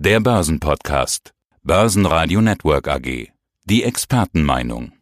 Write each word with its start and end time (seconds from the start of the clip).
Der 0.00 0.20
Börsenpodcast. 0.20 1.32
Börsenradio 1.64 2.40
Network 2.40 2.86
AG. 2.86 3.32
Die 3.64 3.82
Expertenmeinung. 3.82 4.92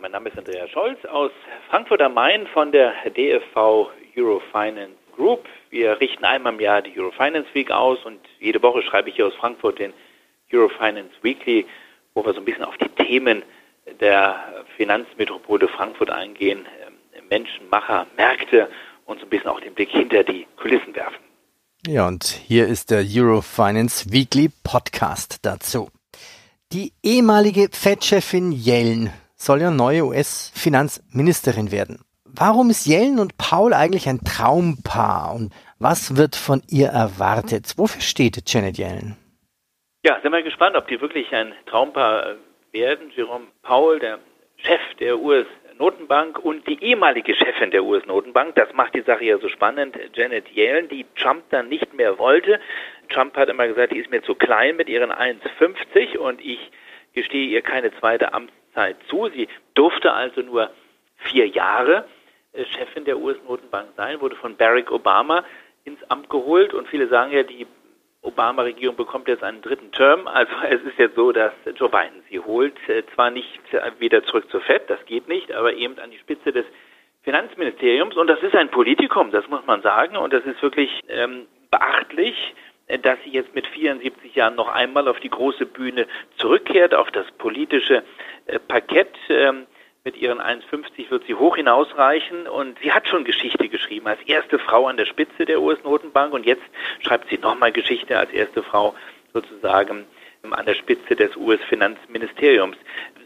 Mein 0.00 0.12
Name 0.12 0.30
ist 0.30 0.38
Andreas 0.38 0.70
Scholz 0.70 1.04
aus 1.04 1.30
Frankfurt 1.68 2.00
am 2.00 2.14
Main 2.14 2.46
von 2.46 2.72
der 2.72 2.94
DFV 3.10 3.90
Eurofinance 4.16 4.96
Group. 5.14 5.44
Wir 5.68 6.00
richten 6.00 6.24
einmal 6.24 6.54
im 6.54 6.60
Jahr 6.60 6.80
die 6.80 6.98
Eurofinance 6.98 7.50
Week 7.52 7.70
aus 7.70 8.02
und 8.06 8.18
jede 8.40 8.62
Woche 8.62 8.80
schreibe 8.80 9.10
ich 9.10 9.16
hier 9.16 9.26
aus 9.26 9.34
Frankfurt 9.34 9.78
den 9.78 9.92
Eurofinance 10.50 11.12
Weekly, 11.20 11.66
wo 12.14 12.24
wir 12.24 12.32
so 12.32 12.38
ein 12.38 12.46
bisschen 12.46 12.64
auf 12.64 12.78
die 12.78 12.88
Themen 12.88 13.42
der 14.00 14.64
Finanzmetropole 14.78 15.68
Frankfurt 15.68 16.08
eingehen, 16.08 16.64
Menschen, 17.28 17.68
Macher, 17.68 18.06
Märkte 18.16 18.70
und 19.04 19.20
so 19.20 19.26
ein 19.26 19.28
bisschen 19.28 19.48
auch 19.48 19.60
den 19.60 19.74
Blick 19.74 19.90
hinter 19.90 20.24
die 20.24 20.46
Kulissen 20.56 20.94
werfen. 20.96 21.25
Ja, 21.88 22.08
und 22.08 22.24
hier 22.24 22.66
ist 22.66 22.90
der 22.90 23.04
Eurofinance 23.08 24.12
Weekly 24.12 24.50
Podcast 24.64 25.46
dazu. 25.46 25.88
Die 26.72 26.92
ehemalige 27.04 27.68
Fed-Chefin 27.70 28.50
Yellen 28.50 29.12
soll 29.36 29.60
ja 29.60 29.70
neue 29.70 30.04
US-Finanzministerin 30.04 31.70
werden. 31.70 32.00
Warum 32.24 32.70
ist 32.70 32.88
Yellen 32.88 33.20
und 33.20 33.38
Paul 33.38 33.72
eigentlich 33.72 34.08
ein 34.08 34.18
Traumpaar 34.24 35.32
und 35.36 35.52
was 35.78 36.16
wird 36.16 36.34
von 36.34 36.60
ihr 36.68 36.88
erwartet? 36.88 37.74
Wofür 37.76 38.00
steht 38.02 38.42
Janet 38.52 38.78
Yellen? 38.78 39.16
Ja, 40.04 40.18
sind 40.22 40.32
wir 40.32 40.42
gespannt, 40.42 40.74
ob 40.74 40.88
die 40.88 41.00
wirklich 41.00 41.32
ein 41.32 41.52
Traumpaar 41.66 42.34
werden. 42.72 43.12
Jerome 43.14 43.46
Powell, 43.62 44.00
der 44.00 44.18
Chef 44.56 44.80
der 44.98 45.20
US 45.20 45.46
Notenbank 45.78 46.38
und 46.38 46.66
die 46.66 46.82
ehemalige 46.82 47.34
Chefin 47.34 47.70
der 47.70 47.84
US-Notenbank. 47.84 48.54
Das 48.54 48.72
macht 48.74 48.94
die 48.94 49.02
Sache 49.02 49.24
ja 49.24 49.38
so 49.38 49.48
spannend, 49.48 49.96
Janet 50.14 50.50
Yellen, 50.54 50.88
die 50.88 51.06
Trump 51.16 51.44
dann 51.50 51.68
nicht 51.68 51.94
mehr 51.94 52.18
wollte. 52.18 52.60
Trump 53.08 53.36
hat 53.36 53.48
immer 53.48 53.66
gesagt, 53.68 53.92
die 53.92 53.98
ist 53.98 54.10
mir 54.10 54.22
zu 54.22 54.34
klein 54.34 54.76
mit 54.76 54.88
ihren 54.88 55.10
1,50 55.12 56.16
und 56.18 56.44
ich 56.44 56.70
gestehe 57.14 57.48
ihr 57.48 57.62
keine 57.62 57.92
zweite 57.98 58.32
Amtszeit 58.32 58.96
zu. 59.08 59.28
Sie 59.28 59.48
durfte 59.74 60.12
also 60.12 60.40
nur 60.42 60.70
vier 61.16 61.46
Jahre 61.46 62.06
äh, 62.52 62.64
Chefin 62.64 63.04
der 63.04 63.18
US-Notenbank 63.18 63.90
sein, 63.96 64.20
wurde 64.20 64.36
von 64.36 64.56
Barack 64.56 64.90
Obama 64.90 65.44
ins 65.84 66.02
Amt 66.10 66.28
geholt 66.30 66.74
und 66.74 66.88
viele 66.88 67.08
sagen 67.08 67.32
ja, 67.32 67.42
die 67.42 67.66
Obama-Regierung 68.26 68.96
bekommt 68.96 69.28
jetzt 69.28 69.42
einen 69.42 69.62
dritten 69.62 69.92
Term. 69.92 70.26
Also 70.26 70.52
es 70.68 70.82
ist 70.82 70.98
jetzt 70.98 71.16
so, 71.16 71.32
dass 71.32 71.52
Joe 71.76 71.88
Biden 71.88 72.22
sie 72.28 72.40
holt. 72.40 72.76
Äh, 72.88 73.04
zwar 73.14 73.30
nicht 73.30 73.60
wieder 73.98 74.24
zurück 74.24 74.50
zur 74.50 74.60
FED, 74.60 74.88
das 74.88 75.04
geht 75.06 75.28
nicht, 75.28 75.52
aber 75.52 75.74
eben 75.74 75.98
an 75.98 76.10
die 76.10 76.18
Spitze 76.18 76.52
des 76.52 76.66
Finanzministeriums. 77.22 78.16
Und 78.16 78.28
das 78.28 78.42
ist 78.42 78.54
ein 78.54 78.70
Politikum, 78.70 79.30
das 79.30 79.48
muss 79.48 79.64
man 79.66 79.82
sagen. 79.82 80.16
Und 80.16 80.32
das 80.32 80.44
ist 80.44 80.62
wirklich 80.62 80.90
ähm, 81.08 81.46
beachtlich, 81.70 82.54
äh, 82.86 82.98
dass 82.98 83.18
sie 83.24 83.30
jetzt 83.30 83.54
mit 83.54 83.66
74 83.66 84.34
Jahren 84.34 84.54
noch 84.54 84.68
einmal 84.68 85.08
auf 85.08 85.20
die 85.20 85.30
große 85.30 85.66
Bühne 85.66 86.06
zurückkehrt, 86.38 86.94
auf 86.94 87.10
das 87.10 87.26
politische 87.32 88.02
äh, 88.46 88.58
Parkett. 88.58 89.14
Ähm, 89.28 89.66
mit 90.06 90.16
ihren 90.16 90.40
1,50 90.40 91.10
wird 91.10 91.24
sie 91.26 91.34
hoch 91.34 91.56
hinausreichen 91.56 92.46
und 92.46 92.78
sie 92.78 92.92
hat 92.92 93.08
schon 93.08 93.24
Geschichte 93.24 93.68
geschrieben 93.68 94.06
als 94.06 94.22
erste 94.22 94.60
Frau 94.60 94.86
an 94.86 94.96
der 94.96 95.04
Spitze 95.04 95.44
der 95.44 95.60
US-Notenbank 95.60 96.32
und 96.32 96.46
jetzt 96.46 96.62
schreibt 97.00 97.28
sie 97.28 97.38
nochmal 97.38 97.72
Geschichte 97.72 98.16
als 98.16 98.30
erste 98.30 98.62
Frau 98.62 98.94
sozusagen 99.34 100.04
an 100.48 100.64
der 100.64 100.74
Spitze 100.74 101.16
des 101.16 101.36
US-Finanzministeriums. 101.36 102.76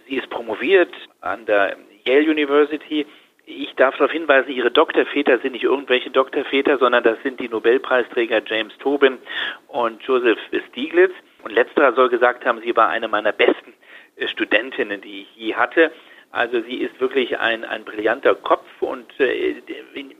Sie 0.09 0.17
ist 0.17 0.31
promoviert 0.31 0.93
an 1.21 1.45
der 1.45 1.77
Yale 2.07 2.31
University. 2.31 3.07
Ich 3.45 3.75
darf 3.75 3.99
darauf 3.99 4.13
hinweisen, 4.13 4.51
ihre 4.51 4.71
Doktorväter 4.71 5.39
sind 5.41 5.53
nicht 5.53 5.65
irgendwelche 5.65 6.09
Doktorväter, 6.09 6.79
sondern 6.79 7.05
das 7.05 7.23
sind 7.23 7.41
die 7.41 7.51
Nobelpreisträger 7.51 8.41
James 8.47 8.73
Tobin 8.79 9.19
und 9.69 10.03
Joseph 10.05 10.39
Stiglitz. 10.71 11.13
Und 11.43 11.53
letzterer 11.53 11.93
soll 11.93 12.09
gesagt 12.09 12.47
haben, 12.47 12.63
sie 12.63 12.75
war 12.75 12.89
eine 12.89 13.09
meiner 13.09 13.33
besten 13.33 13.75
Studentinnen, 14.29 15.03
die 15.03 15.23
ich 15.23 15.37
je 15.37 15.55
hatte. 15.55 15.93
Also 16.33 16.61
sie 16.63 16.77
ist 16.77 17.01
wirklich 17.01 17.39
ein, 17.41 17.65
ein 17.65 17.85
brillanter 17.85 18.37
Kopf 18.37 18.67
und 18.81 19.09
äh, 19.19 19.57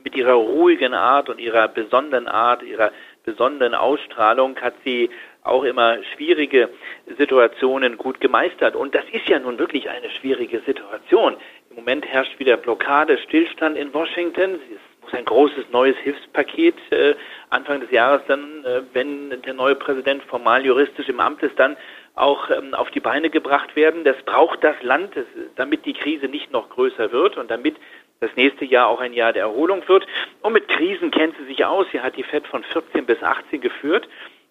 mit 0.03 0.15
ihrer 0.15 0.33
ruhigen 0.33 0.93
Art 0.93 1.29
und 1.29 1.39
ihrer 1.39 1.69
besonderen 1.69 2.27
Art, 2.27 2.63
ihrer 2.63 2.91
besonderen 3.23 3.75
Ausstrahlung 3.75 4.57
hat 4.59 4.73
sie 4.83 5.09
auch 5.43 5.63
immer 5.63 5.97
schwierige 6.15 6.69
Situationen 7.17 7.97
gut 7.97 8.19
gemeistert. 8.19 8.75
Und 8.75 8.93
das 8.93 9.05
ist 9.11 9.27
ja 9.27 9.39
nun 9.39 9.57
wirklich 9.57 9.89
eine 9.89 10.09
schwierige 10.09 10.59
Situation. 10.61 11.37
Im 11.69 11.77
Moment 11.77 12.05
herrscht 12.05 12.37
wieder 12.39 12.57
Blockade, 12.57 13.17
Stillstand 13.17 13.77
in 13.77 13.93
Washington. 13.93 14.55
Es 14.55 15.01
muss 15.01 15.13
ein 15.13 15.25
großes 15.25 15.65
neues 15.71 15.95
Hilfspaket 15.97 16.75
äh, 16.91 17.15
Anfang 17.49 17.79
des 17.79 17.91
Jahres 17.91 18.21
dann, 18.27 18.65
äh, 18.65 18.81
wenn 18.93 19.41
der 19.41 19.53
neue 19.53 19.75
Präsident 19.75 20.23
formal 20.23 20.65
juristisch 20.65 21.07
im 21.09 21.19
Amt 21.19 21.41
ist, 21.41 21.57
dann 21.57 21.77
auch 22.15 22.49
ähm, 22.49 22.73
auf 22.73 22.89
die 22.91 22.99
Beine 22.99 23.29
gebracht 23.29 23.75
werden. 23.75 24.03
Das 24.03 24.17
braucht 24.25 24.63
das 24.63 24.75
Land, 24.81 25.13
damit 25.55 25.85
die 25.85 25.93
Krise 25.93 26.27
nicht 26.27 26.51
noch 26.51 26.69
größer 26.69 27.11
wird 27.11 27.37
und 27.37 27.49
damit 27.49 27.75
das 28.19 28.31
nächste 28.35 28.65
Jahr 28.65 28.87
auch 28.87 28.99
ein 28.99 29.13
Jahr 29.13 29.33
der 29.33 29.43
Erholung 29.43 29.87
wird. 29.87 30.05
Und 30.41 30.53
mit 30.53 30.67
Krisen 30.67 31.11
kennt 31.11 31.35
sie 31.37 31.45
sich 31.45 31.65
aus. 31.65 31.87
Sie 31.91 32.01
hat 32.01 32.15
die 32.17 32.23
FED 32.23 32.47
von 32.47 32.63
14 32.63 33.05
bis 33.05 33.21
18 33.23 33.61
geführt. 33.61 34.07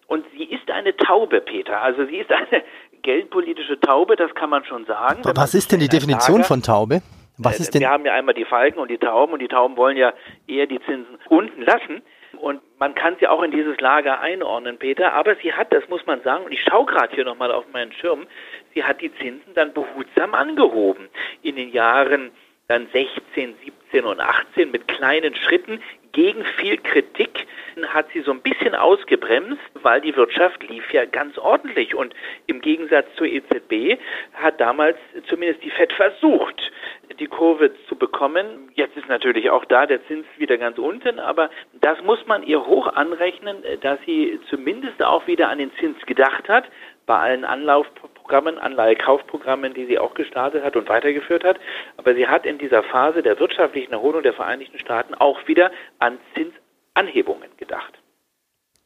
Und 0.07 0.25
sie 0.35 0.43
ist 0.43 0.69
eine 0.69 0.95
Taube, 0.97 1.39
Peter. 1.39 1.81
Also 1.81 2.05
sie 2.05 2.17
ist 2.17 2.31
eine 2.31 2.63
geldpolitische 3.01 3.79
Taube, 3.79 4.17
das 4.17 4.33
kann 4.35 4.49
man 4.49 4.65
schon 4.65 4.85
sagen. 4.85 5.21
Was 5.23 5.53
ist 5.53 5.71
denn 5.71 5.79
die 5.79 5.87
Definition 5.87 6.37
Lager, 6.37 6.47
von 6.47 6.61
Taube? 6.61 7.01
Was 7.37 7.59
äh, 7.59 7.61
ist 7.61 7.73
denn? 7.73 7.81
Wir 7.81 7.89
haben 7.89 8.05
ja 8.05 8.13
einmal 8.13 8.35
die 8.35 8.43
Falken 8.43 8.79
und 8.79 8.91
die 8.91 8.97
Tauben 8.97 9.33
und 9.33 9.39
die 9.39 9.47
Tauben 9.47 9.77
wollen 9.77 9.95
ja 9.95 10.13
eher 10.47 10.67
die 10.67 10.79
Zinsen 10.81 11.17
unten 11.29 11.61
lassen. 11.61 12.01
Und 12.37 12.61
man 12.79 12.95
kann 12.95 13.15
sie 13.19 13.27
auch 13.27 13.43
in 13.43 13.51
dieses 13.51 13.79
Lager 13.79 14.19
einordnen, 14.21 14.77
Peter. 14.77 15.13
Aber 15.13 15.35
sie 15.35 15.53
hat, 15.53 15.73
das 15.73 15.87
muss 15.89 16.05
man 16.05 16.21
sagen, 16.21 16.45
und 16.45 16.51
ich 16.51 16.61
schaue 16.61 16.85
gerade 16.85 17.13
hier 17.13 17.25
nochmal 17.25 17.51
auf 17.51 17.65
meinen 17.73 17.91
Schirm, 17.91 18.27
sie 18.73 18.83
hat 18.83 19.01
die 19.01 19.13
Zinsen 19.15 19.53
dann 19.53 19.73
behutsam 19.73 20.33
angehoben. 20.33 21.09
In 21.41 21.55
den 21.55 21.71
Jahren 21.71 22.31
dann 22.67 22.87
16, 22.93 23.55
17 23.91 24.05
und 24.05 24.21
18 24.21 24.71
mit 24.71 24.87
kleinen 24.87 25.35
Schritten 25.35 25.81
gegen 26.13 26.43
viel 26.57 26.77
Kritik 26.77 27.45
hat 27.87 28.07
sie 28.13 28.21
so 28.21 28.31
ein 28.31 28.41
bisschen 28.41 28.75
ausgebremst, 28.75 29.61
weil 29.81 30.01
die 30.01 30.15
Wirtschaft 30.15 30.67
lief 30.67 30.91
ja 30.93 31.05
ganz 31.05 31.37
ordentlich. 31.37 31.95
Und 31.95 32.13
im 32.47 32.61
Gegensatz 32.61 33.07
zur 33.15 33.27
EZB 33.27 33.99
hat 34.33 34.59
damals 34.59 34.97
zumindest 35.27 35.63
die 35.63 35.71
FED 35.71 35.93
versucht, 35.93 36.71
die 37.19 37.27
Kurve 37.27 37.71
zu 37.87 37.95
bekommen. 37.95 38.71
Jetzt 38.75 38.95
ist 38.97 39.00
natürlich 39.11 39.51
auch 39.51 39.65
da 39.65 39.85
der 39.85 40.03
Zins 40.07 40.25
wieder 40.37 40.57
ganz 40.57 40.79
unten, 40.79 41.19
aber 41.19 41.51
das 41.73 42.01
muss 42.01 42.25
man 42.25 42.41
ihr 42.41 42.65
hoch 42.65 42.87
anrechnen, 42.87 43.57
dass 43.81 43.99
sie 44.07 44.39
zumindest 44.49 45.03
auch 45.03 45.27
wieder 45.27 45.49
an 45.49 45.59
den 45.59 45.71
Zins 45.79 46.03
gedacht 46.07 46.49
hat 46.49 46.65
bei 47.05 47.17
allen 47.17 47.45
Anlaufprogrammen, 47.45 48.57
Anleihekaufprogrammen, 48.57 49.73
die 49.73 49.85
sie 49.85 49.99
auch 49.99 50.13
gestartet 50.13 50.63
hat 50.63 50.75
und 50.75 50.87
weitergeführt 50.89 51.43
hat. 51.43 51.59
Aber 51.97 52.15
sie 52.15 52.27
hat 52.27 52.45
in 52.45 52.57
dieser 52.57 52.83
Phase 52.83 53.21
der 53.21 53.39
wirtschaftlichen 53.39 53.91
Erholung 53.91 54.23
der 54.23 54.33
Vereinigten 54.33 54.79
Staaten 54.79 55.13
auch 55.13 55.45
wieder 55.47 55.71
an 55.99 56.17
Zinsanhebungen 56.33 57.49
gedacht. 57.57 57.93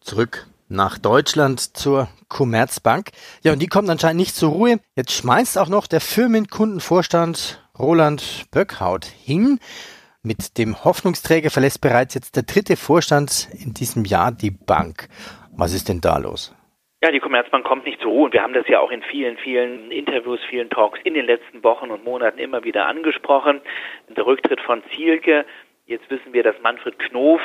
Zurück 0.01 0.47
nach 0.67 0.97
Deutschland 0.97 1.77
zur 1.77 2.07
Commerzbank. 2.27 3.11
Ja, 3.43 3.53
und 3.53 3.61
die 3.61 3.67
kommt 3.67 3.89
anscheinend 3.89 4.19
nicht 4.19 4.35
zur 4.35 4.49
Ruhe. 4.49 4.79
Jetzt 4.95 5.11
schmeißt 5.11 5.57
auch 5.57 5.69
noch 5.69 5.87
der 5.87 6.01
Firmenkundenvorstand 6.01 7.61
Roland 7.77 8.45
Böckhaut 8.51 9.05
hin. 9.05 9.59
Mit 10.25 10.57
dem 10.57 10.83
Hoffnungsträger 10.83 11.51
verlässt 11.51 11.81
bereits 11.81 12.15
jetzt 12.15 12.35
der 12.35 12.41
dritte 12.41 12.77
Vorstand 12.77 13.47
in 13.63 13.75
diesem 13.75 14.05
Jahr 14.05 14.31
die 14.31 14.49
Bank. 14.49 15.07
Was 15.55 15.71
ist 15.71 15.87
denn 15.87 16.01
da 16.01 16.17
los? 16.17 16.51
Ja, 17.03 17.11
die 17.11 17.19
Commerzbank 17.19 17.63
kommt 17.63 17.85
nicht 17.85 18.01
zur 18.01 18.09
Ruhe 18.09 18.25
und 18.25 18.33
wir 18.33 18.41
haben 18.41 18.53
das 18.53 18.67
ja 18.67 18.79
auch 18.79 18.89
in 18.89 19.03
vielen, 19.03 19.37
vielen 19.37 19.91
Interviews, 19.91 20.39
vielen 20.49 20.71
Talks 20.71 20.99
in 21.03 21.13
den 21.13 21.27
letzten 21.27 21.63
Wochen 21.63 21.91
und 21.91 22.03
Monaten 22.03 22.39
immer 22.39 22.63
wieder 22.63 22.87
angesprochen. 22.87 23.61
Der 24.17 24.25
Rücktritt 24.25 24.61
von 24.61 24.81
Zielke, 24.95 25.45
jetzt 25.85 26.09
wissen 26.09 26.33
wir, 26.33 26.43
dass 26.43 26.59
Manfred 26.61 26.97
Knof 26.99 27.41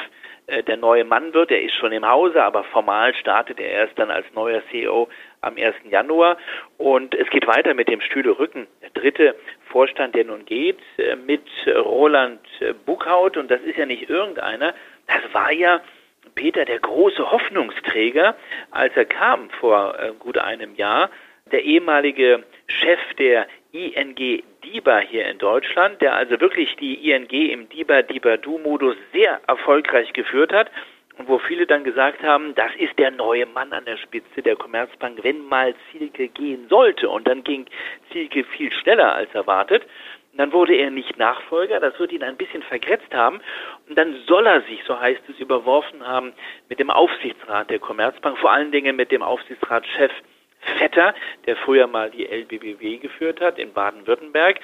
äh, 0.46 0.62
der 0.62 0.76
neue 0.76 1.04
Mann 1.04 1.32
wird. 1.34 1.50
Er 1.50 1.62
ist 1.62 1.74
schon 1.74 1.92
im 1.92 2.06
Hause, 2.06 2.42
aber 2.42 2.64
formal 2.64 3.14
startet 3.14 3.60
er 3.60 3.70
erst 3.70 3.98
dann 3.98 4.10
als 4.10 4.26
neuer 4.34 4.62
CEO 4.70 5.08
am 5.40 5.56
1. 5.56 5.74
Januar. 5.88 6.37
Und 6.78 7.14
es 7.14 7.28
geht 7.31 7.46
weiter 7.46 7.75
mit 7.75 7.88
dem 7.88 8.00
Stühle 8.00 8.38
Rücken. 8.38 8.66
Der 8.82 8.90
dritte 8.90 9.37
Vorstand, 9.69 10.14
der 10.14 10.25
nun 10.25 10.44
geht, 10.44 10.78
äh, 10.98 11.16
mit 11.16 11.44
Roland 11.66 12.40
Buchhaut. 12.87 13.37
Und 13.37 13.50
das 13.50 13.60
ist 13.62 13.78
ja 13.78 13.87
nicht 13.87 14.08
irgendeiner. 14.08 14.75
Das 15.06 15.22
war 15.32 15.52
ja 15.52 15.81
Peter 16.34 16.64
der 16.64 16.78
große 16.78 17.31
Hoffnungsträger, 17.31 18.36
als 18.70 18.96
er 18.96 19.04
kam 19.04 19.50
vor 19.50 19.98
äh, 19.98 20.12
gut 20.19 20.38
einem 20.38 20.75
Jahr, 20.75 21.10
der 21.52 21.64
ehemalige 21.64 22.44
Chef 22.66 23.00
der 23.19 23.46
ING 23.72 24.43
DIBA 24.64 24.99
hier 24.99 25.28
in 25.28 25.38
Deutschland, 25.38 26.00
der 26.02 26.14
also 26.14 26.40
wirklich 26.40 26.75
die 26.76 27.11
ING 27.11 27.31
im 27.31 27.69
DIBA-DIBA-Du-Modus 27.69 28.96
sehr 29.12 29.40
erfolgreich 29.46 30.12
geführt 30.12 30.52
hat 30.52 30.70
und 31.20 31.28
wo 31.28 31.38
viele 31.38 31.67
dann 31.67 31.84
gesagt 31.84 32.22
haben, 32.22 32.55
das 32.55 32.75
ist 32.78 32.99
der 32.99 33.11
neue 33.11 33.44
Mann 33.44 33.75
an 33.75 33.84
der 33.84 33.99
Spitze 33.99 34.40
der 34.43 34.56
Commerzbank, 34.56 35.22
wenn 35.22 35.46
mal 35.46 35.75
Zielke 35.90 36.28
gehen 36.28 36.67
sollte. 36.69 37.11
Und 37.11 37.28
dann 37.28 37.44
ging 37.44 37.67
Zielke 38.11 38.43
viel 38.43 38.72
schneller 38.72 39.14
als 39.14 39.32
erwartet. 39.34 39.82
Und 40.32 40.38
dann 40.38 40.52
wurde 40.52 40.75
er 40.75 40.90
nicht 40.90 41.19
Nachfolger, 41.19 41.78
das 41.78 41.99
wird 41.99 42.12
ihn 42.12 42.22
ein 42.22 42.38
bisschen 42.38 42.62
vergrätzt 42.62 43.12
haben. 43.12 43.40
Und 43.87 43.99
dann 43.99 44.17
soll 44.26 44.46
er 44.46 44.62
sich, 44.62 44.82
so 44.84 44.99
heißt 44.99 45.20
es, 45.28 45.38
überworfen 45.38 46.06
haben 46.06 46.32
mit 46.70 46.78
dem 46.78 46.90
Aufsichtsrat 46.90 47.69
der 47.69 47.81
Commerzbank, 47.81 48.38
vor 48.38 48.52
allen 48.52 48.72
Dingen 48.72 48.96
mit 48.96 49.12
dem 49.12 49.22
Aufsichtsratschef 49.22 50.12
Vetter, 50.60 51.14
der 51.46 51.56
früher 51.56 51.86
mal 51.86 52.10
die 52.10 52.26
LBBW 52.26 52.98
geführt 52.98 53.40
hat 53.40 53.58
in 53.58 53.72
Baden-Württemberg. 53.72 54.60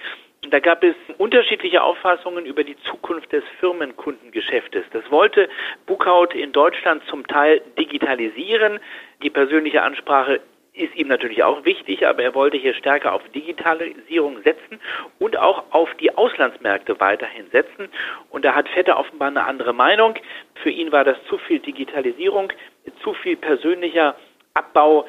Da 0.50 0.60
gab 0.60 0.84
es 0.84 0.94
unterschiedliche 1.18 1.82
Auffassungen 1.82 2.46
über 2.46 2.62
die 2.62 2.76
Zukunft 2.84 3.32
des 3.32 3.42
Firmenkundengeschäftes. 3.58 4.84
Das 4.92 5.10
wollte 5.10 5.48
Buchhaut 5.86 6.34
in 6.34 6.52
Deutschland 6.52 7.02
zum 7.06 7.26
Teil 7.26 7.62
digitalisieren. 7.78 8.78
Die 9.22 9.30
persönliche 9.30 9.82
Ansprache 9.82 10.40
ist 10.76 10.94
ihm 10.94 11.08
natürlich 11.08 11.42
auch 11.42 11.64
wichtig, 11.64 12.06
aber 12.06 12.22
er 12.22 12.34
wollte 12.34 12.58
hier 12.58 12.74
stärker 12.74 13.14
auf 13.14 13.22
Digitalisierung 13.30 14.42
setzen 14.42 14.78
und 15.18 15.36
auch 15.36 15.64
auf 15.70 15.92
die 15.94 16.14
Auslandsmärkte 16.16 17.00
weiterhin 17.00 17.48
setzen. 17.50 17.88
Und 18.30 18.44
da 18.44 18.54
hat 18.54 18.68
Vetter 18.68 18.98
offenbar 18.98 19.28
eine 19.28 19.44
andere 19.44 19.72
Meinung. 19.72 20.14
Für 20.62 20.70
ihn 20.70 20.92
war 20.92 21.02
das 21.02 21.16
zu 21.28 21.38
viel 21.38 21.60
Digitalisierung, 21.60 22.52
zu 23.02 23.14
viel 23.14 23.36
persönlicher 23.36 24.16
Abbau 24.54 25.06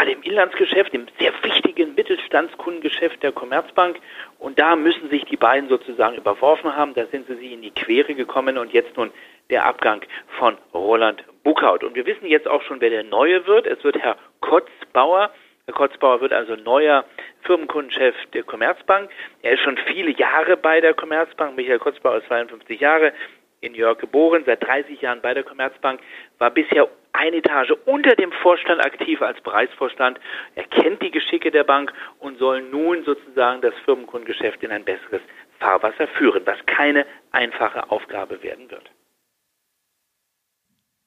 gerade 0.00 0.12
im 0.12 0.22
Inlandsgeschäft, 0.22 0.94
im 0.94 1.06
sehr 1.18 1.32
wichtigen 1.42 1.94
Mittelstandskundengeschäft 1.94 3.22
der 3.22 3.32
Commerzbank. 3.32 3.98
Und 4.38 4.58
da 4.58 4.74
müssen 4.74 5.10
sich 5.10 5.26
die 5.26 5.36
beiden 5.36 5.68
sozusagen 5.68 6.16
überworfen 6.16 6.74
haben. 6.74 6.94
Da 6.94 7.04
sind 7.06 7.26
sie 7.26 7.34
sich 7.34 7.52
in 7.52 7.60
die 7.60 7.70
Quere 7.70 8.14
gekommen 8.14 8.56
und 8.56 8.72
jetzt 8.72 8.96
nun 8.96 9.10
der 9.50 9.66
Abgang 9.66 10.02
von 10.38 10.56
Roland 10.72 11.22
Buckhaut. 11.44 11.84
Und 11.84 11.96
wir 11.96 12.06
wissen 12.06 12.26
jetzt 12.26 12.48
auch 12.48 12.62
schon, 12.62 12.80
wer 12.80 12.88
der 12.88 13.04
Neue 13.04 13.46
wird. 13.46 13.66
Es 13.66 13.84
wird 13.84 13.98
Herr 13.98 14.16
Kotzbauer. 14.40 15.30
Herr 15.66 15.74
Kotzbauer 15.74 16.22
wird 16.22 16.32
also 16.32 16.56
neuer 16.56 17.04
Firmenkundenchef 17.42 18.14
der 18.32 18.44
Commerzbank. 18.44 19.10
Er 19.42 19.52
ist 19.52 19.60
schon 19.60 19.76
viele 19.86 20.12
Jahre 20.12 20.56
bei 20.56 20.80
der 20.80 20.94
Commerzbank. 20.94 21.56
Michael 21.56 21.78
Kotzbauer 21.78 22.18
ist 22.18 22.26
52 22.28 22.80
Jahre 22.80 23.12
in 23.60 23.74
York 23.74 24.00
geboren, 24.00 24.42
seit 24.46 24.62
30 24.62 25.00
Jahren 25.00 25.20
bei 25.20 25.34
der 25.34 25.44
Commerzbank, 25.44 26.00
war 26.38 26.50
bisher 26.50 26.88
eine 27.12 27.36
Etage 27.36 27.72
unter 27.86 28.14
dem 28.14 28.32
Vorstand 28.42 28.84
aktiv 28.84 29.20
als 29.20 29.40
Bereichsvorstand. 29.42 30.18
Er 30.54 30.64
kennt 30.64 31.02
die 31.02 31.10
Geschicke 31.10 31.50
der 31.50 31.64
Bank 31.64 31.92
und 32.18 32.38
soll 32.38 32.62
nun 32.62 33.04
sozusagen 33.04 33.60
das 33.60 33.74
Firmenkundengeschäft 33.84 34.62
in 34.62 34.70
ein 34.70 34.84
besseres 34.84 35.20
Fahrwasser 35.58 36.08
führen, 36.18 36.42
was 36.46 36.58
keine 36.66 37.04
einfache 37.32 37.90
Aufgabe 37.90 38.42
werden 38.42 38.70
wird. 38.70 38.90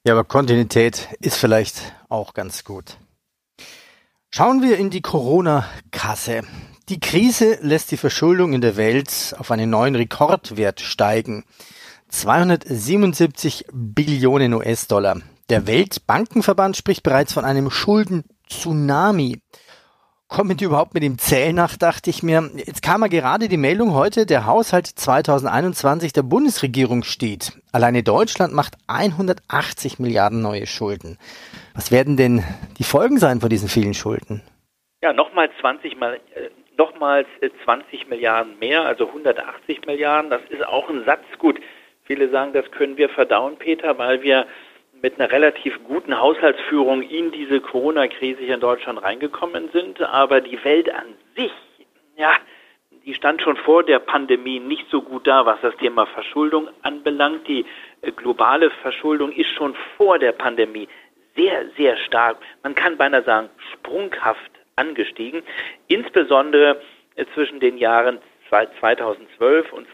Ja, 0.06 0.12
aber 0.12 0.24
Kontinuität 0.24 1.08
ist 1.20 1.40
vielleicht 1.40 1.94
auch 2.08 2.34
ganz 2.34 2.62
gut. 2.62 2.98
Schauen 4.30 4.62
wir 4.62 4.76
in 4.76 4.90
die 4.90 5.00
Corona-Kasse. 5.00 6.42
Die 6.88 7.00
Krise 7.00 7.58
lässt 7.62 7.90
die 7.90 7.96
Verschuldung 7.96 8.52
in 8.52 8.60
der 8.60 8.76
Welt 8.76 9.34
auf 9.38 9.50
einen 9.50 9.70
neuen 9.70 9.94
Rekordwert 9.94 10.80
steigen. 10.80 11.44
277 12.14 13.66
Billionen 13.72 14.54
US-Dollar. 14.54 15.16
Der 15.50 15.66
Weltbankenverband 15.66 16.76
spricht 16.76 17.02
bereits 17.02 17.34
von 17.34 17.44
einem 17.44 17.70
Schulden-Tsunami. 17.70 19.40
Kommt 20.28 20.62
überhaupt 20.62 20.94
mit 20.94 21.02
dem 21.02 21.18
Zähl 21.18 21.52
nach, 21.52 21.76
dachte 21.76 22.10
ich 22.10 22.22
mir. 22.22 22.50
Jetzt 22.54 22.82
kam 22.82 23.02
ja 23.02 23.08
gerade 23.08 23.48
die 23.48 23.56
Meldung 23.56 23.94
heute, 23.94 24.26
der 24.26 24.46
Haushalt 24.46 24.86
2021 24.86 26.12
der 26.12 26.22
Bundesregierung 26.22 27.02
steht. 27.02 27.52
Alleine 27.72 28.04
Deutschland 28.04 28.54
macht 28.54 28.76
180 28.86 29.98
Milliarden 29.98 30.40
neue 30.40 30.68
Schulden. 30.68 31.18
Was 31.74 31.90
werden 31.90 32.16
denn 32.16 32.44
die 32.78 32.84
Folgen 32.84 33.18
sein 33.18 33.40
von 33.40 33.50
diesen 33.50 33.68
vielen 33.68 33.92
Schulden? 33.92 34.40
Ja, 35.02 35.12
nochmal 35.12 35.50
20 35.60 35.98
mal, 35.98 36.14
äh, 36.14 36.50
nochmals 36.78 37.26
20 37.64 38.08
Milliarden 38.08 38.56
mehr, 38.60 38.82
also 38.82 39.08
180 39.08 39.84
Milliarden. 39.86 40.30
Das 40.30 40.42
ist 40.48 40.64
auch 40.64 40.88
ein 40.88 41.04
Satz. 41.04 41.24
Gut, 41.38 41.58
viele 42.04 42.28
sagen, 42.28 42.52
das 42.52 42.70
können 42.70 42.96
wir 42.96 43.08
verdauen, 43.08 43.56
Peter, 43.56 43.98
weil 43.98 44.22
wir 44.22 44.46
mit 45.02 45.20
einer 45.20 45.30
relativ 45.30 45.82
guten 45.84 46.18
Haushaltsführung 46.18 47.02
in 47.02 47.30
diese 47.30 47.60
Corona-Krise 47.60 48.40
hier 48.40 48.54
in 48.54 48.60
Deutschland 48.60 49.02
reingekommen 49.02 49.68
sind. 49.72 50.00
Aber 50.00 50.40
die 50.40 50.62
Welt 50.64 50.88
an 50.90 51.14
sich, 51.36 51.52
ja, 52.16 52.32
die 53.04 53.14
stand 53.14 53.42
schon 53.42 53.56
vor 53.56 53.82
der 53.82 53.98
Pandemie 53.98 54.60
nicht 54.60 54.86
so 54.90 55.02
gut 55.02 55.26
da, 55.26 55.44
was 55.44 55.60
das 55.60 55.76
Thema 55.76 56.06
Verschuldung 56.06 56.68
anbelangt. 56.82 57.46
Die 57.48 57.66
äh, 58.00 58.12
globale 58.12 58.70
Verschuldung 58.82 59.30
ist 59.32 59.50
schon 59.50 59.74
vor 59.96 60.18
der 60.18 60.32
Pandemie 60.32 60.88
sehr, 61.36 61.68
sehr 61.76 61.96
stark, 61.98 62.38
man 62.62 62.74
kann 62.74 62.96
beinahe 62.96 63.24
sagen 63.24 63.50
sprunghaft 63.72 64.50
angestiegen. 64.76 65.42
Insbesondere 65.88 66.80
äh, 67.16 67.24
zwischen 67.34 67.60
den 67.60 67.76
Jahren 67.76 68.20
2012 68.80 69.72
und 69.72 69.88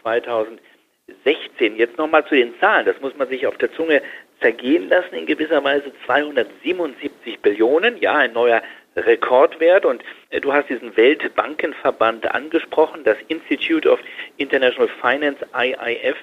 2016. 1.23 1.75
Jetzt 1.75 1.97
nochmal 1.97 2.25
zu 2.25 2.35
den 2.35 2.57
Zahlen. 2.59 2.85
Das 2.85 2.99
muss 3.01 3.15
man 3.17 3.27
sich 3.29 3.47
auf 3.47 3.57
der 3.57 3.71
Zunge 3.73 4.01
zergehen 4.39 4.89
lassen, 4.89 5.15
in 5.15 5.25
gewisser 5.25 5.63
Weise 5.63 5.91
277 6.05 7.39
Billionen, 7.41 7.97
ja, 7.99 8.15
ein 8.15 8.33
neuer 8.33 8.61
Rekordwert. 8.95 9.85
Und 9.85 10.03
äh, 10.29 10.41
du 10.41 10.51
hast 10.51 10.69
diesen 10.69 10.95
Weltbankenverband 10.97 12.33
angesprochen, 12.33 13.03
das 13.03 13.17
Institute 13.27 13.89
of 13.89 13.99
International 14.37 14.89
Finance, 15.01 15.45
IIF, 15.53 16.17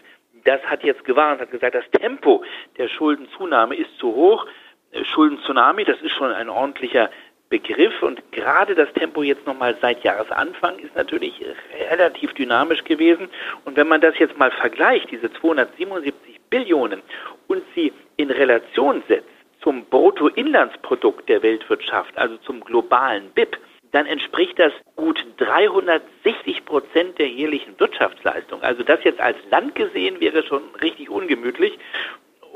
das 0.45 0.63
hat 0.63 0.83
jetzt 0.83 1.05
gewarnt, 1.05 1.41
hat 1.41 1.51
gesagt, 1.51 1.75
das 1.75 1.89
Tempo 1.91 2.45
der 2.77 2.89
Schuldenzunahme 2.89 3.77
ist 3.77 3.97
zu 3.99 4.15
hoch. 4.15 4.47
Äh, 4.93 5.05
Schuldenzunami, 5.05 5.85
das 5.85 6.01
ist 6.01 6.13
schon 6.13 6.33
ein 6.33 6.49
ordentlicher 6.49 7.11
Begriff 7.51 8.03
und 8.03 8.21
gerade 8.33 8.75
das 8.75 8.93
Tempo 8.93 9.23
jetzt 9.23 9.47
nochmal 9.47 9.77
seit 9.81 10.05
Jahresanfang 10.05 10.79
ist 10.81 10.95
natürlich 10.95 11.43
relativ 11.91 12.35
dynamisch 12.35 12.85
gewesen. 12.85 13.29
Und 13.65 13.77
wenn 13.77 13.89
man 13.89 14.01
das 14.01 14.19
jetzt 14.19 14.39
mal 14.39 14.51
vergleicht, 14.51 15.11
diese 15.11 15.33
277 15.33 16.41
Billionen 16.51 17.03
und 17.47 17.63
sie 17.75 17.93
in 18.17 18.31
Relation 18.31 19.03
setzt 19.09 19.29
zum 19.63 19.85
Bruttoinlandsprodukt 19.87 21.29
der 21.29 21.43
Weltwirtschaft, 21.43 22.17
also 22.17 22.37
zum 22.39 22.61
globalen 22.61 23.31
BIP, 23.35 23.59
dann 23.93 24.07
entspricht 24.07 24.59
das 24.59 24.73
gut 24.97 25.25
360 25.39 26.65
Prozent 26.67 27.19
der 27.19 27.29
jährlichen 27.29 27.79
Wirtschaftsleistung. 27.81 28.63
Also 28.63 28.83
das 28.83 29.03
jetzt 29.05 29.21
als 29.21 29.39
Land 29.51 29.75
gesehen 29.75 30.21
wäre 30.21 30.43
schon 30.45 30.63
richtig 30.83 31.09
ungemütlich. 31.09 31.79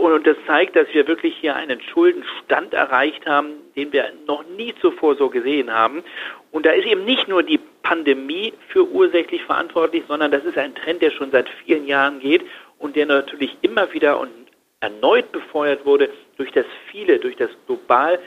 Und 0.02 0.26
das 0.26 0.36
zeigt, 0.48 0.74
dass 0.74 0.92
wir 0.92 1.06
wirklich 1.06 1.36
hier 1.36 1.54
einen 1.54 1.80
Schuldenstand 1.80 2.74
erreicht 2.74 3.24
haben, 3.24 3.52
den 3.76 3.92
wir 3.92 4.12
noch 4.26 4.44
nie 4.56 4.74
zuvor 4.80 5.14
so 5.14 5.30
gesehen 5.30 5.72
haben. 5.72 6.02
Und 6.50 6.66
da 6.66 6.70
ist 6.72 6.86
eben 6.86 7.04
nicht 7.04 7.28
nur 7.28 7.44
die 7.44 7.60
Pandemie 7.84 8.52
für 8.66 8.84
ursächlich 8.84 9.44
verantwortlich, 9.44 10.02
sondern 10.08 10.32
das 10.32 10.44
ist 10.44 10.58
ein 10.58 10.74
Trend, 10.74 11.02
der 11.02 11.12
schon 11.12 11.30
seit 11.30 11.48
vielen 11.64 11.86
Jahren 11.86 12.18
geht 12.18 12.42
und 12.80 12.96
der 12.96 13.06
natürlich 13.06 13.56
immer 13.62 13.92
wieder 13.92 14.18
und 14.18 14.32
erneut 14.80 15.30
befeuert 15.30 15.86
wurde 15.86 16.10
durch 16.36 16.50
das 16.50 16.66
viele, 16.90 17.20
durch 17.20 17.36
das 17.36 17.50
global 17.68 18.18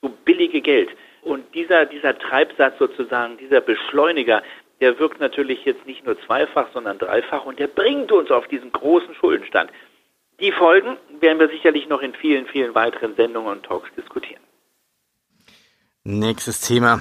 so 0.00 0.08
billige 0.24 0.62
Geld. 0.62 0.88
Und 1.20 1.44
dieser, 1.54 1.84
dieser 1.84 2.18
Treibsatz 2.18 2.78
sozusagen, 2.78 3.36
dieser 3.36 3.60
Beschleuniger, 3.60 4.42
der 4.80 4.98
wirkt 4.98 5.20
natürlich 5.20 5.62
jetzt 5.66 5.84
nicht 5.86 6.06
nur 6.06 6.18
zweifach, 6.22 6.68
sondern 6.72 6.98
dreifach 6.98 7.44
und 7.44 7.58
der 7.58 7.66
bringt 7.66 8.12
uns 8.12 8.30
auf 8.30 8.48
diesen 8.48 8.72
großen 8.72 9.14
Schuldenstand. 9.14 9.70
Die 10.40 10.52
Folgen 10.52 10.96
werden 11.20 11.40
wir 11.40 11.48
sicherlich 11.48 11.88
noch 11.88 12.00
in 12.00 12.14
vielen, 12.14 12.46
vielen 12.46 12.74
weiteren 12.74 13.16
Sendungen 13.16 13.50
und 13.50 13.64
Talks 13.64 13.88
diskutieren. 13.96 14.42
Nächstes 16.04 16.60
Thema. 16.60 17.00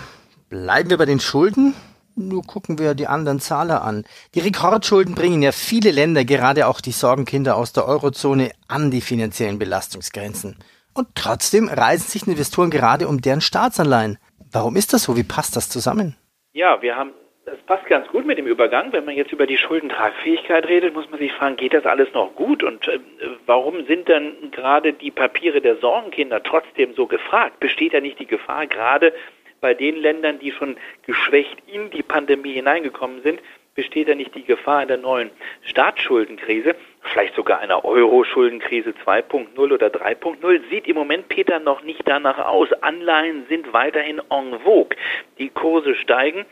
Bleiben 0.50 0.90
wir 0.90 0.98
bei 0.98 1.06
den 1.06 1.20
Schulden? 1.20 1.76
Nur 2.16 2.42
gucken 2.42 2.80
wir 2.80 2.96
die 2.96 3.06
anderen 3.06 3.40
Zahler 3.40 3.84
an. 3.84 4.06
Die 4.34 4.40
Rekordschulden 4.40 5.14
bringen 5.14 5.44
ja 5.44 5.52
viele 5.52 5.92
Länder, 5.92 6.26
gerade 6.26 6.66
auch 6.66 6.82
die 6.82 6.92
Sorgenkinder 6.92 7.58
aus 7.58 7.74
der 7.74 7.86
Eurozone, 7.86 8.52
an 8.68 8.90
die 8.90 9.02
finanziellen 9.02 9.60
Belastungsgrenzen. 9.60 10.58
Und 10.96 11.10
trotzdem 11.14 11.68
reisen 11.70 12.08
sich 12.08 12.26
Investoren 12.26 12.72
gerade 12.72 13.08
um 13.08 13.22
deren 13.22 13.42
Staatsanleihen. 13.42 14.18
Warum 14.52 14.76
ist 14.76 14.94
das 14.94 15.04
so? 15.04 15.16
Wie 15.16 15.24
passt 15.24 15.56
das 15.56 15.70
zusammen? 15.70 16.16
Ja, 16.54 16.82
wir 16.82 16.96
haben 16.96 17.12
das 17.48 17.58
passt 17.60 17.86
ganz 17.86 18.06
gut 18.10 18.26
mit 18.26 18.38
dem 18.38 18.46
Übergang. 18.46 18.92
Wenn 18.92 19.06
man 19.06 19.16
jetzt 19.16 19.32
über 19.32 19.48
die 19.48 19.58
Schuldentragfähigkeit 19.58 20.68
redet, 20.68 20.94
muss 20.94 21.10
man 21.10 21.18
sich 21.18 21.32
fragen, 21.32 21.56
geht 21.56 21.74
das 21.74 21.86
alles 21.86 22.12
noch 22.14 22.36
gut? 22.36 22.62
Und 22.62 22.86
äh, 22.90 23.00
warum 23.46 23.86
sind 23.86 24.10
dann 24.10 24.52
gerade 24.52 24.92
die 24.92 25.12
Papiere 25.12 25.62
der 25.62 25.78
Sorgenkinder 25.78 26.44
trotzdem 26.44 26.94
so 26.94 27.08
gefragt? 27.08 27.62
Besteht 27.62 27.94
ja 27.94 28.02
nicht 28.02 28.20
die 28.20 28.28
Gefahr, 28.28 28.68
gerade 28.68 29.14
bei 29.62 29.74
den 29.74 29.96
Ländern, 29.96 30.40
die 30.40 30.52
schon 30.52 30.76
geschwächt 31.06 31.58
in 31.68 31.90
die 31.90 32.04
Pandemie 32.04 32.52
hineingekommen 32.52 33.22
sind, 33.24 33.40
besteht 33.78 34.10
da 34.10 34.16
nicht 34.16 34.34
die 34.34 34.44
Gefahr 34.44 34.80
einer 34.80 34.98
neuen 34.98 35.30
Staatsschuldenkrise, 35.62 36.76
vielleicht 37.04 37.36
sogar 37.36 37.60
einer 37.60 37.86
Euro-Schuldenkrise 37.86 38.96
2.0 39.06 39.58
oder 39.58 39.88
3.0, 39.88 40.62
sieht 40.70 40.88
im 40.88 40.96
Moment 40.96 41.30
Peter 41.30 41.60
noch 41.60 41.84
nicht 41.84 42.02
danach 42.06 42.40
aus. 42.40 42.74
Anleihen 42.82 43.46
sind 43.48 43.72
weiterhin 43.74 44.20
en 44.32 44.60
vogue. 44.62 44.98
Die 45.38 45.50
Kurse 45.50 45.94
steigen, 45.94 46.46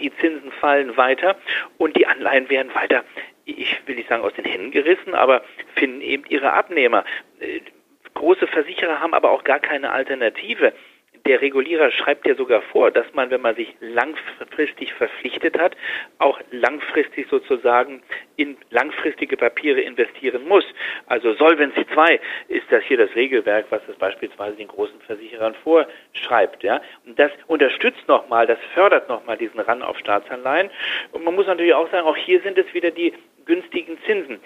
die 0.00 0.12
Zinsen 0.16 0.50
fallen 0.50 0.96
weiter 0.96 1.36
und 1.78 1.96
die 1.96 2.08
Anleihen 2.08 2.50
werden 2.50 2.74
weiter, 2.74 3.04
ich 3.44 3.80
will 3.86 3.94
nicht 3.94 4.08
sagen 4.08 4.24
aus 4.24 4.34
den 4.34 4.44
Händen 4.44 4.72
gerissen, 4.72 5.14
aber 5.14 5.42
finden 5.76 6.00
eben 6.00 6.24
ihre 6.28 6.52
Abnehmer. 6.52 7.04
Große 8.14 8.48
Versicherer 8.48 8.98
haben 9.00 9.14
aber 9.14 9.30
auch 9.30 9.44
gar 9.44 9.60
keine 9.60 9.92
Alternative 9.92 10.72
der 11.28 11.42
Regulierer 11.42 11.90
schreibt 11.90 12.26
ja 12.26 12.34
sogar 12.34 12.62
vor, 12.62 12.90
dass 12.90 13.06
man, 13.12 13.30
wenn 13.30 13.42
man 13.42 13.54
sich 13.54 13.74
langfristig 13.80 14.94
verpflichtet 14.94 15.58
hat, 15.58 15.76
auch 16.18 16.40
langfristig 16.50 17.28
sozusagen 17.28 18.02
in 18.36 18.56
langfristige 18.70 19.36
Papiere 19.36 19.82
investieren 19.82 20.48
muss. 20.48 20.64
Also 21.06 21.34
Solvency 21.34 21.86
2 21.92 22.18
ist 22.48 22.64
das 22.70 22.82
hier 22.84 22.96
das 22.96 23.14
Regelwerk, 23.14 23.66
was 23.68 23.82
es 23.88 23.96
beispielsweise 23.96 24.56
den 24.56 24.68
großen 24.68 24.98
Versicherern 25.02 25.54
vorschreibt. 25.62 26.62
Ja? 26.62 26.80
Und 27.04 27.18
das 27.18 27.30
unterstützt 27.46 28.08
nochmal, 28.08 28.46
das 28.46 28.58
fördert 28.72 29.10
nochmal 29.10 29.36
diesen 29.36 29.60
Run 29.60 29.82
auf 29.82 29.98
Staatsanleihen. 29.98 30.70
Und 31.12 31.24
man 31.24 31.34
muss 31.34 31.46
natürlich 31.46 31.74
auch 31.74 31.90
sagen, 31.90 32.06
auch 32.06 32.16
hier 32.16 32.40
sind 32.40 32.56
es 32.56 32.72
wieder 32.72 32.90
die 32.90 33.12
günstigen 33.44 33.98
Zinsen. 34.06 34.40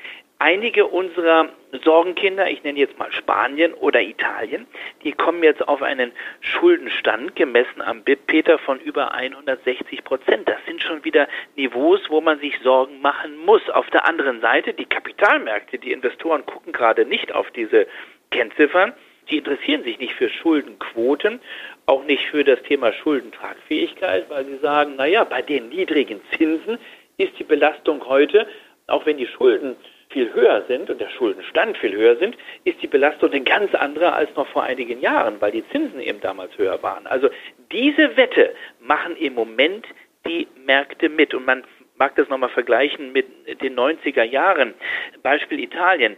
Einige 0.44 0.86
unserer 0.88 1.50
Sorgenkinder, 1.84 2.50
ich 2.50 2.64
nenne 2.64 2.80
jetzt 2.80 2.98
mal 2.98 3.12
Spanien 3.12 3.74
oder 3.74 4.02
Italien, 4.02 4.66
die 5.04 5.12
kommen 5.12 5.44
jetzt 5.44 5.68
auf 5.68 5.82
einen 5.82 6.10
Schuldenstand 6.40 7.36
gemessen 7.36 7.80
am 7.80 8.02
BIP 8.02 8.26
Peter 8.26 8.58
von 8.58 8.80
über 8.80 9.14
160 9.14 10.02
Prozent. 10.02 10.48
Das 10.48 10.56
sind 10.66 10.82
schon 10.82 11.04
wieder 11.04 11.28
Niveaus, 11.54 12.00
wo 12.08 12.20
man 12.20 12.40
sich 12.40 12.58
Sorgen 12.58 13.00
machen 13.00 13.36
muss. 13.46 13.70
Auf 13.70 13.88
der 13.90 14.04
anderen 14.04 14.40
Seite, 14.40 14.74
die 14.74 14.84
Kapitalmärkte, 14.84 15.78
die 15.78 15.92
Investoren 15.92 16.44
gucken 16.44 16.72
gerade 16.72 17.04
nicht 17.04 17.32
auf 17.32 17.48
diese 17.52 17.86
Kennziffern. 18.32 18.94
Die 19.30 19.38
interessieren 19.38 19.84
sich 19.84 20.00
nicht 20.00 20.14
für 20.14 20.28
Schuldenquoten, 20.28 21.40
auch 21.86 22.02
nicht 22.02 22.26
für 22.26 22.42
das 22.42 22.60
Thema 22.64 22.92
Schuldentragfähigkeit, 22.92 24.28
weil 24.28 24.44
sie 24.46 24.56
sagen, 24.56 24.96
naja, 24.96 25.22
bei 25.22 25.40
den 25.40 25.68
niedrigen 25.68 26.20
Zinsen 26.36 26.78
ist 27.16 27.38
die 27.38 27.44
Belastung 27.44 28.04
heute 28.08 28.48
auch 28.86 29.06
wenn 29.06 29.16
die 29.16 29.26
Schulden 29.26 29.76
viel 30.12 30.32
höher 30.32 30.64
sind 30.68 30.90
und 30.90 31.00
der 31.00 31.08
Schuldenstand 31.08 31.76
viel 31.78 31.94
höher 31.94 32.16
sind, 32.16 32.36
ist 32.64 32.80
die 32.82 32.86
Belastung 32.86 33.30
eine 33.30 33.42
ganz 33.42 33.74
andere 33.74 34.12
als 34.12 34.34
noch 34.36 34.46
vor 34.48 34.62
einigen 34.62 35.00
Jahren, 35.00 35.40
weil 35.40 35.52
die 35.52 35.68
Zinsen 35.70 36.00
eben 36.00 36.20
damals 36.20 36.56
höher 36.58 36.82
waren. 36.82 37.06
Also 37.06 37.28
diese 37.70 38.16
Wette 38.16 38.54
machen 38.80 39.16
im 39.16 39.34
Moment 39.34 39.86
die 40.26 40.46
Märkte 40.64 41.08
mit. 41.08 41.34
Und 41.34 41.46
man 41.46 41.64
mag 41.96 42.14
das 42.16 42.28
nochmal 42.28 42.50
vergleichen 42.50 43.12
mit 43.12 43.26
den 43.62 43.76
90er 43.76 44.22
Jahren. 44.22 44.74
Beispiel 45.22 45.60
Italien 45.60 46.16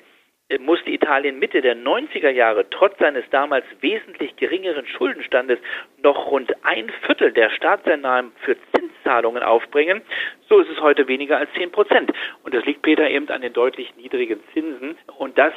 musste 0.60 0.90
Italien 0.90 1.38
Mitte 1.38 1.62
der 1.62 1.76
90er 1.76 2.28
Jahre 2.28 2.68
trotz 2.68 2.98
seines 2.98 3.24
damals 3.30 3.64
wesentlich 3.80 4.36
geringeren 4.36 4.86
Schuldenstandes 4.86 5.58
noch 6.02 6.30
rund 6.30 6.52
ein 6.64 6.90
Viertel 7.06 7.32
der 7.32 7.50
Staatseinnahmen 7.50 8.32
für 8.44 8.56
Zinszahlungen 9.04 9.42
aufbringen. 9.42 10.02
So 10.48 10.60
ist 10.60 10.70
es 10.70 10.80
heute 10.80 11.06
weniger 11.08 11.38
als 11.38 11.50
10 11.56 11.70
Prozent. 11.70 12.12
Und 12.42 12.54
das 12.54 12.64
liegt, 12.64 12.82
Peter, 12.82 13.08
eben 13.08 13.28
an 13.28 13.42
den 13.42 13.52
deutlich 13.52 13.94
niedrigen 13.96 14.40
Zinsen. 14.52 14.96
Und 15.18 15.38
das 15.38 15.52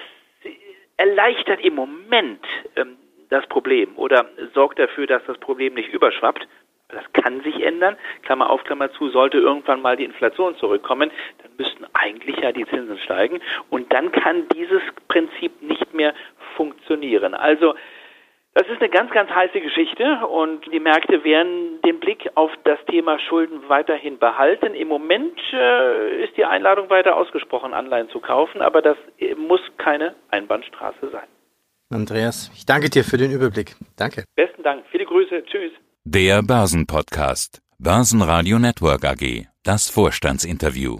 erleichtert 0.97 1.61
im 1.61 1.75
Moment 1.75 2.43
ähm, 2.75 2.97
das 3.29 3.45
Problem 3.47 3.97
oder 3.97 4.25
sorgt 4.53 4.79
dafür, 4.79 5.07
dass 5.07 5.23
das 5.25 5.37
Problem 5.37 5.73
nicht 5.73 5.89
überschwappt. 5.89 6.47
Das 6.89 7.03
kann 7.11 7.41
sich 7.41 7.61
ändern. 7.61 7.97
Klammer 8.23 8.49
auf, 8.49 8.63
Klammer 8.63 8.91
zu, 8.93 9.09
sollte 9.09 9.37
irgendwann 9.37 9.81
mal 9.81 9.97
die 9.97 10.05
Inflation 10.05 10.55
zurückkommen, 10.55 11.11
dann 11.43 11.51
müssten 11.57 11.85
eigentlich 11.93 12.37
ja 12.37 12.53
die 12.53 12.65
Zinsen 12.65 12.97
steigen 12.99 13.41
und 13.69 13.91
dann 13.91 14.13
kann 14.13 14.47
dieses 14.55 14.81
Prinzip 15.09 15.61
nicht 15.61 15.93
mehr 15.93 16.13
funktionieren. 16.55 17.33
Also 17.33 17.75
das 18.57 18.65
ist 18.69 18.81
eine 18.81 18.89
ganz, 18.89 19.11
ganz 19.11 19.29
heiße 19.29 19.61
Geschichte 19.61 20.25
und 20.25 20.65
die 20.73 20.79
Märkte 20.79 21.23
werden 21.23 21.79
den 21.85 21.99
Blick 21.99 22.27
auf 22.33 22.49
das 22.63 22.79
Thema 22.89 23.19
Schulden 23.19 23.61
weiterhin 23.67 24.17
behalten. 24.17 24.73
Im 24.73 24.87
Moment 24.87 25.37
äh, 25.53 26.23
ist 26.23 26.35
die 26.37 26.43
Einladung 26.43 26.89
weiter 26.89 27.17
ausgesprochen, 27.17 27.75
Anleihen 27.75 28.09
zu 28.09 28.19
kaufen, 28.19 28.63
aber 28.63 28.81
das 28.81 28.97
muss 29.37 29.61
keine 29.77 30.15
Einbahnstraße 30.31 31.11
sein. 31.11 31.27
Andreas, 31.91 32.49
ich 32.55 32.65
danke 32.65 32.89
dir 32.89 33.03
für 33.03 33.17
den 33.17 33.31
Überblick. 33.31 33.75
Danke. 33.95 34.23
Besten 34.35 34.63
Dank. 34.63 34.85
Viele 34.89 35.05
Grüße. 35.05 35.43
Tschüss. 35.45 35.71
Der 36.03 36.41
Börsenpodcast. 36.41 37.61
Börsenradio 37.77 38.57
Network 38.57 39.05
AG. 39.05 39.45
Das 39.63 39.87
Vorstandsinterview. 39.87 40.97